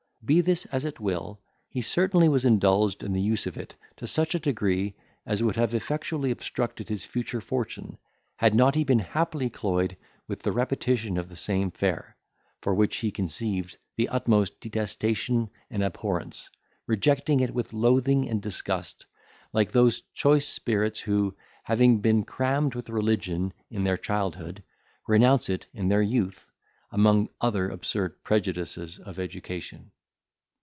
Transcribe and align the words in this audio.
Be 0.23 0.39
this 0.39 0.65
as 0.65 0.85
it 0.85 0.99
will, 0.99 1.41
he 1.67 1.81
certainly 1.81 2.29
was 2.29 2.45
indulged 2.45 3.01
in 3.01 3.11
the 3.11 3.19
use 3.21 3.47
of 3.47 3.57
it 3.57 3.73
to 3.97 4.05
such 4.05 4.35
a 4.35 4.39
degree 4.39 4.93
as 5.25 5.41
would 5.41 5.55
have 5.55 5.73
effectually 5.73 6.29
obstructed 6.29 6.87
his 6.89 7.03
future 7.05 7.41
fortune, 7.41 7.97
had 8.35 8.53
not 8.53 8.75
he 8.75 8.83
been 8.83 8.99
happily 8.99 9.49
cloyed 9.49 9.97
with 10.27 10.43
the 10.43 10.51
repetition 10.51 11.17
of 11.17 11.27
the 11.27 11.35
same 11.35 11.71
fare, 11.71 12.15
for 12.61 12.75
which 12.75 12.97
he 12.97 13.09
conceived 13.09 13.75
the 13.97 14.09
utmost 14.09 14.59
detestation 14.61 15.49
and 15.71 15.81
abhorrence, 15.83 16.51
rejecting 16.85 17.39
it 17.39 17.55
with 17.55 17.73
loathing 17.73 18.29
and 18.29 18.43
disgust, 18.43 19.07
like 19.53 19.71
those 19.71 20.01
choice 20.13 20.47
spirits, 20.47 20.99
who, 20.99 21.35
having 21.63 21.99
been 21.99 22.23
crammed 22.23 22.75
with 22.75 22.91
religion 22.91 23.51
in 23.71 23.83
their 23.83 23.97
childhood, 23.97 24.61
renounce 25.07 25.49
it 25.49 25.65
in 25.73 25.87
their 25.87 26.03
youth, 26.03 26.51
among 26.91 27.27
other 27.41 27.71
absurd 27.71 28.23
prejudices 28.23 28.99
of 28.99 29.17
education. 29.17 29.89